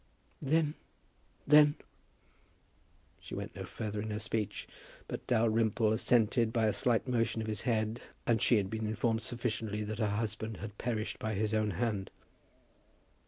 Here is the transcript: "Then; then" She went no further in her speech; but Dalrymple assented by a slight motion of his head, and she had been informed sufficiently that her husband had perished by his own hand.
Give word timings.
"Then; 0.41 0.73
then" 1.45 1.75
She 3.21 3.35
went 3.35 3.55
no 3.55 3.65
further 3.65 4.01
in 4.01 4.09
her 4.09 4.17
speech; 4.17 4.67
but 5.07 5.27
Dalrymple 5.27 5.91
assented 5.93 6.51
by 6.51 6.65
a 6.65 6.73
slight 6.73 7.07
motion 7.07 7.39
of 7.39 7.47
his 7.47 7.61
head, 7.69 8.01
and 8.25 8.41
she 8.41 8.57
had 8.57 8.71
been 8.71 8.87
informed 8.87 9.21
sufficiently 9.21 9.83
that 9.83 9.99
her 9.99 10.07
husband 10.09 10.57
had 10.57 10.79
perished 10.79 11.19
by 11.19 11.35
his 11.35 11.53
own 11.53 11.69
hand. 11.77 12.09